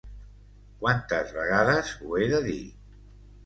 Quantes 0.83 1.35
vegades 1.37 1.95
ho 2.01 2.17
he 2.23 2.33
de 2.35 2.43
dir! 2.51 2.61